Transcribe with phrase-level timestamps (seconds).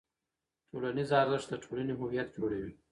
[0.69, 2.71] ټولنیز ارزښت د ټولنې هویت جوړوي.